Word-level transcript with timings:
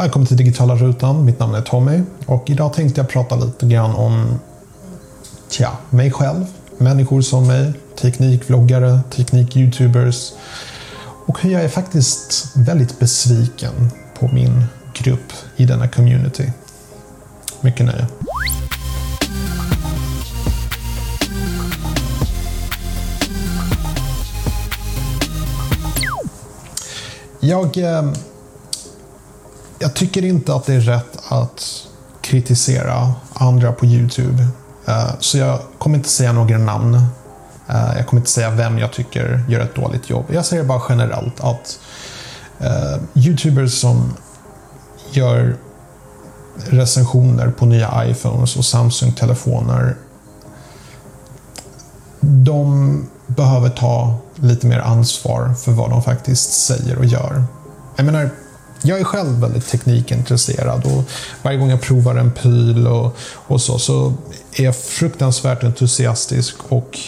Välkommen 0.00 0.26
till 0.26 0.36
Digitala 0.36 0.74
Rutan. 0.74 1.24
Mitt 1.24 1.38
namn 1.38 1.54
är 1.54 1.62
Tommy 1.62 2.02
och 2.26 2.50
idag 2.50 2.72
tänkte 2.72 3.00
jag 3.00 3.08
prata 3.08 3.36
lite 3.36 3.66
grann 3.66 3.94
om 3.94 4.40
tja, 5.50 5.70
mig 5.90 6.10
själv, 6.10 6.46
människor 6.78 7.20
som 7.20 7.46
mig, 7.46 7.72
teknikvloggare, 8.00 9.00
teknik-youtubers 9.10 10.32
och 11.26 11.42
hur 11.42 11.50
jag 11.50 11.62
är 11.62 11.68
faktiskt 11.68 12.52
väldigt 12.56 12.98
besviken 12.98 13.90
på 14.20 14.28
min 14.28 14.64
grupp 14.94 15.32
i 15.56 15.66
denna 15.66 15.88
community. 15.88 16.52
Mycket 17.60 17.86
nöje. 17.86 18.06
Jag, 27.40 27.78
eh, 27.78 28.12
jag 29.82 29.94
tycker 29.94 30.24
inte 30.24 30.54
att 30.54 30.66
det 30.66 30.74
är 30.74 30.80
rätt 30.80 31.18
att 31.28 31.86
kritisera 32.20 33.12
andra 33.32 33.72
på 33.72 33.86
Youtube. 33.86 34.48
Eh, 34.86 35.10
så 35.20 35.38
jag 35.38 35.58
kommer 35.78 35.96
inte 35.96 36.08
säga 36.08 36.32
några 36.32 36.58
namn. 36.58 36.94
Eh, 37.68 37.96
jag 37.96 38.06
kommer 38.06 38.20
inte 38.20 38.30
säga 38.30 38.50
vem 38.50 38.78
jag 38.78 38.92
tycker 38.92 39.44
gör 39.48 39.60
ett 39.60 39.74
dåligt 39.74 40.10
jobb. 40.10 40.24
Jag 40.28 40.44
säger 40.44 40.64
bara 40.64 40.82
generellt 40.88 41.40
att 41.40 41.78
eh, 42.58 42.96
Youtubers 43.14 43.80
som 43.80 44.14
gör 45.10 45.56
recensioner 46.56 47.50
på 47.50 47.66
nya 47.66 48.04
iPhones 48.06 48.56
och 48.56 48.64
Samsung-telefoner. 48.64 49.96
De 52.20 53.06
behöver 53.26 53.68
ta 53.68 54.16
lite 54.34 54.66
mer 54.66 54.78
ansvar 54.78 55.54
för 55.54 55.72
vad 55.72 55.90
de 55.90 56.02
faktiskt 56.02 56.52
säger 56.52 56.98
och 56.98 57.04
gör. 57.04 57.44
Jag 57.96 58.06
menar, 58.06 58.30
jag 58.82 59.00
är 59.00 59.04
själv 59.04 59.40
väldigt 59.40 59.68
teknikintresserad 59.68 60.84
och 60.84 61.04
varje 61.42 61.58
gång 61.58 61.70
jag 61.70 61.80
provar 61.80 62.14
en 62.14 62.32
pryl 62.32 62.86
och, 62.86 63.16
och 63.32 63.60
så, 63.60 63.78
så 63.78 64.14
är 64.52 64.64
jag 64.64 64.76
fruktansvärt 64.76 65.64
entusiastisk 65.64 66.56
och 66.68 66.98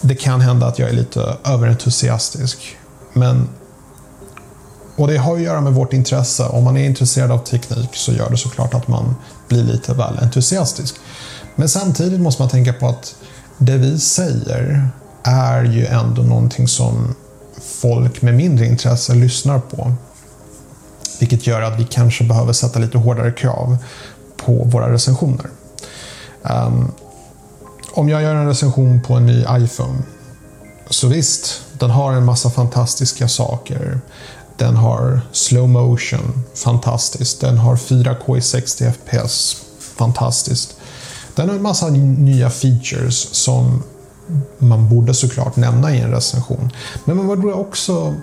det 0.00 0.14
kan 0.14 0.40
hända 0.40 0.66
att 0.66 0.78
jag 0.78 0.88
är 0.88 0.94
lite 0.94 1.36
överentusiastisk. 1.44 2.76
Men 3.12 3.48
och 4.96 5.08
det 5.08 5.16
har 5.16 5.34
att 5.34 5.42
göra 5.42 5.60
med 5.60 5.72
vårt 5.72 5.92
intresse. 5.92 6.44
Om 6.46 6.64
man 6.64 6.76
är 6.76 6.84
intresserad 6.84 7.30
av 7.30 7.38
teknik 7.38 7.90
så 7.92 8.12
gör 8.12 8.30
det 8.30 8.36
såklart 8.36 8.74
att 8.74 8.88
man 8.88 9.16
blir 9.48 9.62
lite 9.62 9.94
väl 9.94 10.18
entusiastisk. 10.18 10.94
Men 11.54 11.68
samtidigt 11.68 12.20
måste 12.20 12.42
man 12.42 12.48
tänka 12.48 12.72
på 12.72 12.88
att 12.88 13.14
det 13.58 13.76
vi 13.76 13.98
säger 13.98 14.88
är 15.22 15.64
ju 15.64 15.86
ändå 15.86 16.22
någonting 16.22 16.68
som 16.68 17.14
folk 17.62 18.22
med 18.22 18.34
mindre 18.34 18.66
intresse 18.66 19.14
lyssnar 19.14 19.58
på. 19.58 19.92
Vilket 21.18 21.46
gör 21.46 21.62
att 21.62 21.80
vi 21.80 21.84
kanske 21.84 22.24
behöver 22.24 22.52
sätta 22.52 22.78
lite 22.78 22.98
hårdare 22.98 23.32
krav 23.32 23.76
på 24.36 24.52
våra 24.52 24.92
recensioner. 24.92 25.46
Um, 26.42 26.92
om 27.92 28.08
jag 28.08 28.22
gör 28.22 28.34
en 28.34 28.46
recension 28.46 29.02
på 29.02 29.14
en 29.14 29.26
ny 29.26 29.44
iPhone 29.50 30.02
så 30.90 31.08
visst, 31.08 31.60
den 31.72 31.90
har 31.90 32.12
en 32.12 32.24
massa 32.24 32.50
fantastiska 32.50 33.28
saker. 33.28 34.00
Den 34.56 34.76
har 34.76 35.20
slow 35.32 35.68
motion, 35.68 36.44
fantastiskt. 36.54 37.40
Den 37.40 37.58
har 37.58 37.76
4K 37.76 38.38
i 38.38 38.40
60 38.40 38.92
FPS, 38.92 39.56
fantastiskt. 39.96 40.76
Den 41.34 41.48
har 41.48 41.56
en 41.56 41.62
massa 41.62 41.88
nya 41.88 42.50
features 42.50 43.34
som 43.34 43.82
man 44.58 44.88
borde 44.88 45.14
såklart 45.14 45.56
nämna 45.56 45.94
i 45.94 46.00
en 46.00 46.10
recension. 46.10 46.70
Men 47.04 47.16
man 47.16 47.26
borde 47.26 47.52
också 47.52 48.14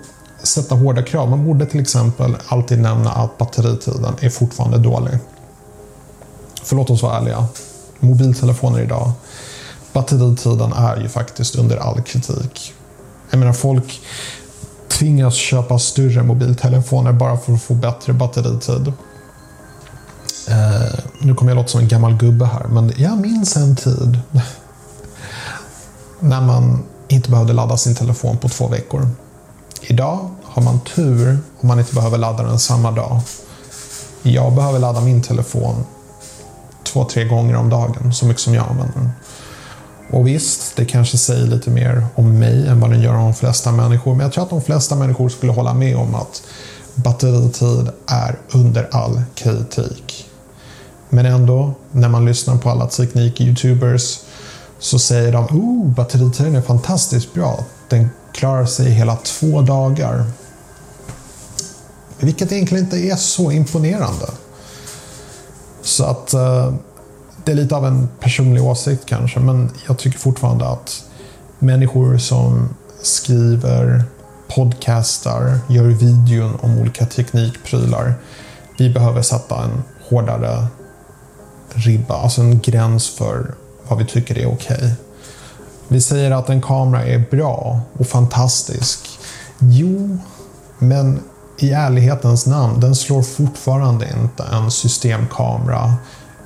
sätta 0.44 0.74
hårda 0.74 1.02
krav. 1.02 1.30
Man 1.30 1.44
borde 1.44 1.66
till 1.66 1.80
exempel 1.80 2.36
alltid 2.46 2.80
nämna 2.80 3.12
att 3.12 3.38
batteritiden 3.38 4.14
är 4.20 4.30
fortfarande 4.30 4.78
dålig. 4.78 5.18
För 6.62 6.76
låt 6.76 6.90
oss 6.90 7.02
vara 7.02 7.18
ärliga. 7.18 7.46
Mobiltelefoner 8.00 8.80
idag, 8.80 9.12
batteritiden 9.92 10.72
är 10.72 10.96
ju 10.96 11.08
faktiskt 11.08 11.56
under 11.56 11.76
all 11.76 12.02
kritik. 12.02 12.74
Jag 13.30 13.38
menar 13.38 13.52
folk 13.52 14.00
tvingas 14.88 15.34
köpa 15.34 15.78
större 15.78 16.22
mobiltelefoner 16.22 17.12
bara 17.12 17.36
för 17.36 17.52
att 17.52 17.62
få 17.62 17.74
bättre 17.74 18.12
batteritid. 18.12 18.92
Eh, 20.48 20.98
nu 21.20 21.34
kommer 21.34 21.50
jag 21.52 21.56
låta 21.56 21.68
som 21.68 21.80
en 21.80 21.88
gammal 21.88 22.16
gubbe 22.16 22.44
här, 22.44 22.66
men 22.68 22.92
jag 22.96 23.18
minns 23.18 23.56
en 23.56 23.76
tid 23.76 24.18
när 26.20 26.40
man 26.40 26.84
inte 27.08 27.30
behövde 27.30 27.52
ladda 27.52 27.76
sin 27.76 27.94
telefon 27.94 28.36
på 28.36 28.48
två 28.48 28.68
veckor. 28.68 29.08
Idag 29.80 30.33
har 30.54 30.62
man 30.62 30.80
tur 30.80 31.38
om 31.60 31.68
man 31.68 31.78
inte 31.78 31.94
behöver 31.94 32.18
ladda 32.18 32.42
den 32.42 32.58
samma 32.58 32.90
dag. 32.90 33.20
Jag 34.22 34.52
behöver 34.52 34.78
ladda 34.78 35.00
min 35.00 35.22
telefon 35.22 35.84
två, 36.84 37.04
tre 37.04 37.24
gånger 37.24 37.56
om 37.56 37.70
dagen, 37.70 38.14
så 38.14 38.26
mycket 38.26 38.42
som 38.42 38.54
jag 38.54 38.68
använder 38.68 38.94
den. 38.94 39.10
Och 40.10 40.26
visst, 40.26 40.76
det 40.76 40.84
kanske 40.84 41.18
säger 41.18 41.46
lite 41.46 41.70
mer 41.70 42.06
om 42.14 42.38
mig 42.38 42.66
än 42.66 42.80
vad 42.80 42.90
den 42.90 43.02
gör 43.02 43.14
om 43.14 43.24
de 43.24 43.34
flesta 43.34 43.72
människor. 43.72 44.14
Men 44.14 44.24
jag 44.24 44.32
tror 44.32 44.44
att 44.44 44.50
de 44.50 44.62
flesta 44.62 44.96
människor 44.96 45.28
skulle 45.28 45.52
hålla 45.52 45.74
med 45.74 45.96
om 45.96 46.14
att 46.14 46.42
batteritid 46.94 47.90
är 48.06 48.38
under 48.52 48.88
all 48.90 49.22
kritik. 49.34 50.26
Men 51.08 51.26
ändå, 51.26 51.74
när 51.90 52.08
man 52.08 52.24
lyssnar 52.24 52.56
på 52.56 52.70
alla 52.70 52.86
teknik-youtubers 52.86 54.20
så 54.78 54.98
säger 54.98 55.32
de 55.32 55.44
oh, 55.44 55.86
batteritiden 55.86 56.56
är 56.56 56.62
fantastiskt 56.62 57.34
bra. 57.34 57.64
Den 57.88 58.10
klarar 58.32 58.66
sig 58.66 58.90
hela 58.90 59.16
två 59.16 59.60
dagar. 59.60 60.24
Vilket 62.24 62.52
egentligen 62.52 62.84
inte 62.84 62.98
är 62.98 63.16
så 63.16 63.52
imponerande. 63.52 64.26
Så 65.82 66.04
att 66.04 66.34
eh, 66.34 66.74
det 67.44 67.52
är 67.52 67.56
lite 67.56 67.76
av 67.76 67.86
en 67.86 68.08
personlig 68.20 68.64
åsikt 68.64 69.06
kanske, 69.06 69.40
men 69.40 69.70
jag 69.86 69.98
tycker 69.98 70.18
fortfarande 70.18 70.68
att 70.68 71.04
människor 71.58 72.18
som 72.18 72.68
skriver, 73.02 74.04
podcastar, 74.48 75.58
gör 75.68 75.84
videon 75.84 76.58
om 76.60 76.78
olika 76.78 77.06
teknikprylar. 77.06 78.14
Vi 78.78 78.90
behöver 78.90 79.22
sätta 79.22 79.64
en 79.64 79.82
hårdare 80.08 80.66
ribba, 81.74 82.14
alltså 82.14 82.40
en 82.40 82.60
gräns 82.60 83.10
för 83.10 83.54
vad 83.88 83.98
vi 83.98 84.06
tycker 84.06 84.38
är 84.38 84.46
okej. 84.46 84.76
Okay. 84.76 84.90
Vi 85.88 86.00
säger 86.00 86.30
att 86.30 86.48
en 86.48 86.62
kamera 86.62 87.04
är 87.04 87.24
bra 87.30 87.80
och 87.98 88.06
fantastisk. 88.06 89.08
Jo, 89.58 90.18
men 90.78 91.20
i 91.58 91.70
ärlighetens 91.70 92.46
namn, 92.46 92.80
den 92.80 92.94
slår 92.94 93.22
fortfarande 93.22 94.08
inte 94.22 94.42
en 94.42 94.70
systemkamera 94.70 95.94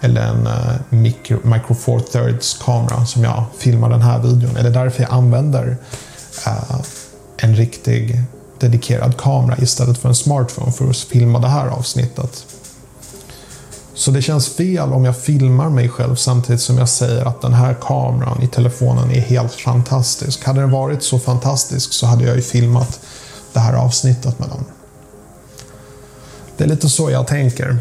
eller 0.00 0.20
en 0.20 0.46
eh, 0.46 0.52
uh, 0.52 0.76
micro, 0.88 1.38
micro 1.42 1.74
four 1.74 2.00
thirds 2.00 2.58
kamera 2.64 3.06
som 3.06 3.24
jag 3.24 3.44
filmar 3.58 3.90
den 3.90 4.02
här 4.02 4.18
videon. 4.18 4.56
Eller 4.56 4.70
därför 4.70 5.02
jag 5.02 5.12
använder 5.12 5.76
uh, 6.46 6.80
en 7.36 7.56
riktig 7.56 8.22
dedikerad 8.58 9.16
kamera 9.16 9.56
istället 9.58 9.98
för 9.98 10.08
en 10.08 10.14
smartphone 10.14 10.72
för 10.72 10.90
att 10.90 10.96
filma 10.96 11.38
det 11.38 11.48
här 11.48 11.68
avsnittet. 11.68 12.44
Så 13.94 14.10
det 14.10 14.22
känns 14.22 14.48
fel 14.48 14.92
om 14.92 15.04
jag 15.04 15.16
filmar 15.16 15.68
mig 15.68 15.88
själv 15.88 16.14
samtidigt 16.14 16.60
som 16.60 16.78
jag 16.78 16.88
säger 16.88 17.24
att 17.24 17.42
den 17.42 17.52
här 17.52 17.74
kameran 17.74 18.42
i 18.42 18.46
telefonen 18.46 19.10
är 19.10 19.20
helt 19.20 19.52
fantastisk. 19.52 20.44
Hade 20.44 20.60
den 20.60 20.70
varit 20.70 21.02
så 21.02 21.18
fantastisk 21.18 21.92
så 21.92 22.06
hade 22.06 22.24
jag 22.24 22.36
ju 22.36 22.42
filmat 22.42 23.00
det 23.52 23.60
här 23.60 23.74
avsnittet 23.74 24.38
med 24.38 24.48
den. 24.48 24.77
Det 26.58 26.64
är 26.64 26.68
lite 26.68 26.88
så 26.88 27.10
jag 27.10 27.26
tänker. 27.26 27.78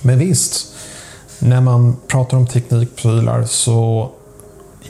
Men 0.00 0.18
visst, 0.18 0.66
när 1.38 1.60
man 1.60 1.96
pratar 2.06 2.36
om 2.36 2.46
teknikprylar 2.46 3.44
så 3.44 4.10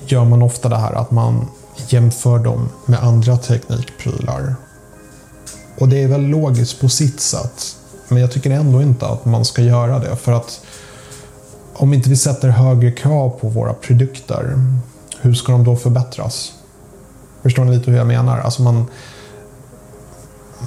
gör 0.06 0.24
man 0.24 0.42
ofta 0.42 0.68
det 0.68 0.76
här 0.76 0.92
att 0.92 1.10
man 1.10 1.46
jämför 1.88 2.38
dem 2.38 2.68
med 2.86 3.04
andra 3.04 3.36
teknikprylar. 3.36 4.54
Och 5.78 5.88
det 5.88 6.02
är 6.02 6.08
väl 6.08 6.20
logiskt 6.20 6.80
på 6.80 6.88
sitt 6.88 7.20
sätt. 7.20 7.76
Men 8.08 8.20
jag 8.20 8.32
tycker 8.32 8.50
ändå 8.50 8.82
inte 8.82 9.06
att 9.06 9.24
man 9.24 9.44
ska 9.44 9.62
göra 9.62 9.98
det. 9.98 10.16
För 10.16 10.32
att 10.32 10.60
om 11.74 11.94
inte 11.94 12.10
vi 12.10 12.16
sätter 12.16 12.48
högre 12.48 12.92
krav 12.92 13.30
på 13.30 13.48
våra 13.48 13.74
produkter, 13.74 14.64
hur 15.20 15.34
ska 15.34 15.52
de 15.52 15.64
då 15.64 15.76
förbättras? 15.76 16.52
Förstår 17.42 17.64
ni 17.64 17.76
lite 17.76 17.90
hur 17.90 17.98
jag 17.98 18.06
menar? 18.06 18.38
Alltså 18.38 18.62
man, 18.62 18.86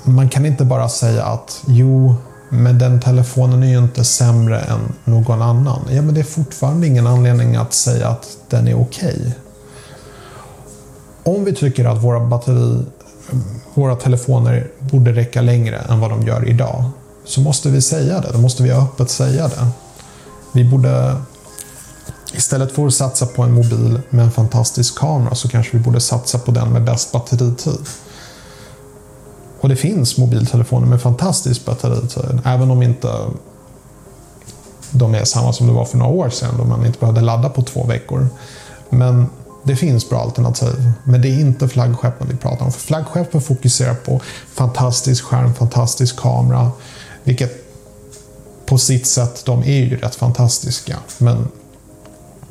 man 0.04 0.30
kan 0.30 0.46
inte 0.46 0.66
bara 0.66 0.90
säga 0.90 1.24
att 1.24 1.64
jo, 1.68 2.16
men 2.50 2.78
den 2.78 3.02
telefonen 3.02 3.64
är 3.64 3.68
ju 3.68 3.78
inte 3.78 4.04
sämre 4.04 4.60
än 4.60 4.94
någon 5.04 5.42
annan. 5.42 5.80
Ja, 5.90 6.02
men 6.02 6.14
det 6.14 6.20
är 6.20 6.26
fortfarande 6.26 6.88
ingen 6.88 7.08
anledning 7.08 7.56
att 7.56 7.74
säga 7.74 8.08
att 8.08 8.38
den 8.50 8.68
är 8.68 8.82
okej. 8.82 9.16
Okay. 9.16 9.32
Om 11.24 11.46
vi 11.46 11.56
tycker 11.56 11.86
att 11.86 12.04
våra 12.04 12.20
batteri, 12.20 12.86
våra 13.74 13.96
telefoner 13.96 14.68
borde 14.80 15.14
räcka 15.14 15.42
längre 15.42 15.78
än 15.78 16.00
vad 16.00 16.10
de 16.10 16.22
gör 16.22 16.50
idag, 16.50 16.84
så 17.26 17.42
måste 17.42 17.70
vi 17.70 17.82
säga 17.82 18.22
det. 18.22 18.30
Då 18.34 18.38
måste 18.38 18.64
vi 18.64 18.72
öppet 18.72 19.10
säga 19.10 19.48
det. 19.48 19.68
Vi 20.54 20.70
borde 20.70 21.16
Istället 22.34 22.72
för 22.72 22.88
att 22.88 22.94
satsa 22.94 23.26
på 23.26 23.44
en 23.44 23.54
mobil 23.54 24.02
med 24.10 24.26
en 24.26 24.32
fantastisk 24.32 25.00
kamera 25.00 25.36
så 25.36 25.48
kanske 25.48 25.78
vi 25.78 25.84
borde 25.84 26.00
satsa 26.00 26.40
på 26.40 26.52
den 26.52 26.70
med 26.70 26.84
bäst 26.84 27.12
batteritid. 27.12 27.88
Och 29.62 29.70
det 29.70 29.76
finns 29.76 30.18
mobiltelefoner 30.18 30.88
med 30.88 31.02
fantastisk 31.02 31.66
batteritid. 31.66 32.42
Även 32.46 32.72
om 32.72 32.84
inte 32.84 33.08
de 34.92 35.16
är 35.16 35.24
samma 35.24 35.54
som 35.54 35.68
det 35.68 35.74
var 35.74 35.86
för 35.86 35.98
några 35.98 36.12
år 36.12 36.30
sedan 36.30 36.54
då 36.58 36.64
man 36.64 36.86
inte 36.86 37.00
behövde 37.00 37.22
ladda 37.22 37.50
på 37.50 37.62
två 37.62 37.84
veckor. 37.84 38.28
Men 38.90 39.30
det 39.64 39.76
finns 39.76 40.10
bra 40.10 40.20
alternativ. 40.20 40.92
Men 41.04 41.22
det 41.22 41.28
är 41.28 41.40
inte 41.40 41.68
flaggskeppen 41.68 42.28
vi 42.32 42.38
pratar 42.38 42.66
om. 42.66 42.72
För 42.72 42.80
flaggskeppen 42.80 43.42
fokuserar 43.42 43.94
på 43.94 44.22
fantastisk 44.54 45.24
skärm, 45.24 45.54
fantastisk 45.54 46.20
kamera. 46.20 46.72
Vilket 47.24 47.52
på 48.66 48.78
sitt 48.78 49.08
sätt, 49.08 49.46
de 49.46 49.64
är 49.64 49.80
ju 49.80 49.98
rätt 49.98 50.16
fantastiska. 50.16 50.98
Men 51.18 51.48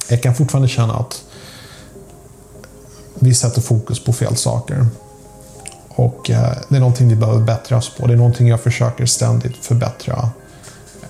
jag 0.09 0.23
kan 0.23 0.35
fortfarande 0.35 0.69
känna 0.69 0.95
att 0.95 1.25
vi 3.15 3.35
sätter 3.35 3.61
fokus 3.61 4.05
på 4.05 4.13
fel 4.13 4.37
saker. 4.37 4.87
Och 6.01 6.31
eh, 6.31 6.57
det 6.69 6.77
är 6.77 6.81
någonting 6.81 7.09
vi 7.09 7.17
behöver 7.17 7.41
bättra 7.41 7.77
oss 7.77 7.97
på. 7.97 8.07
Det 8.07 8.13
är 8.13 8.17
någonting 8.17 8.49
jag 8.49 8.61
försöker 8.61 9.07
ständigt 9.07 9.57
förbättra 9.57 10.31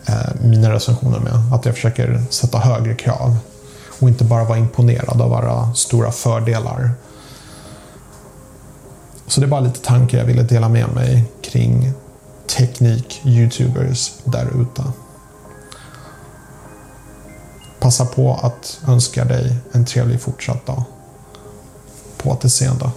eh, 0.06 0.34
mina 0.40 0.72
recensioner 0.72 1.19
med. 1.19 1.54
Att 1.54 1.64
jag 1.64 1.75
försöker 1.75 2.22
sätta 2.31 2.58
högre 2.58 2.94
krav. 2.94 3.37
Och 4.00 4.08
inte 4.08 4.25
bara 4.25 4.44
vara 4.44 4.58
imponerad 4.58 5.20
av 5.20 5.32
alla 5.32 5.75
stora 5.75 6.12
fördelar. 6.12 6.90
Så 9.26 9.40
det 9.40 9.46
är 9.46 9.48
bara 9.48 9.60
lite 9.60 9.81
tankar 9.81 10.19
jag 10.19 10.25
ville 10.25 10.42
dela 10.42 10.69
med 10.69 10.88
mig 10.94 11.25
kring 11.42 11.92
teknik-youtubers 12.46 14.12
där 14.25 14.46
ute. 14.62 14.82
Passa 17.81 18.06
på 18.06 18.40
att 18.42 18.81
önska 18.88 19.25
dig 19.25 19.56
en 19.72 19.84
trevlig 19.84 20.20
fortsatt 20.20 20.66
dag. 20.66 20.82
På 22.16 22.31
återseende. 22.31 22.90